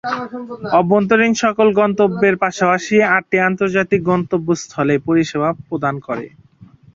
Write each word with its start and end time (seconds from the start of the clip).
আভ্যন্তরীণ 0.79 1.33
সকল 1.43 1.67
গন্তব্যের 1.79 2.35
পাশাপাশি 2.37 2.95
আটটি 3.09 3.37
আন্তর্জাতিক 3.41 4.01
গন্তব্যস্থলে 4.11 4.95
পরিসেবা 5.07 5.49
প্রদান 5.67 5.95
করে। 6.07 6.25